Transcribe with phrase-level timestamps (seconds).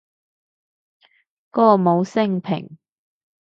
[1.51, 2.79] 歌舞昇平